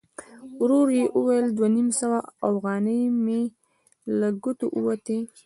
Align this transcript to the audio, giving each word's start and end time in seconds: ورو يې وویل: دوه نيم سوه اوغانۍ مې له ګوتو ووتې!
ورو 0.61 0.79
يې 0.97 1.05
وویل: 1.17 1.47
دوه 1.57 1.67
نيم 1.75 1.89
سوه 1.99 2.19
اوغانۍ 2.47 3.01
مې 3.25 3.41
له 4.19 4.27
ګوتو 4.43 4.65
ووتې! 4.77 5.17